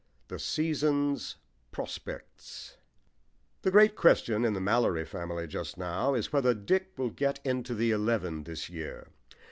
THE 0.29 0.39
SEASON'S 0.39 1.35
PROSPECTS 1.71 2.77
The 3.61 3.69
great 3.69 3.95
question 3.95 4.43
in 4.43 4.53
the 4.53 4.59
Mallory 4.59 5.05
family 5.05 5.45
just 5.45 5.77
now 5.77 6.15
is 6.15 6.33
whether 6.33 6.55
Dick 6.55 6.93
will 6.97 7.11
get 7.11 7.39
into 7.45 7.75
the 7.75 7.91
eleven 7.91 8.45
this 8.45 8.67
year. 8.67 9.09